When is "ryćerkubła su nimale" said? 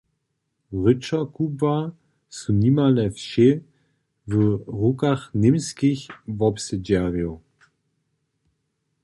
0.83-3.05